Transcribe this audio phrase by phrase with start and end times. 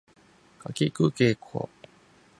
[0.57, 1.69] かきくけこ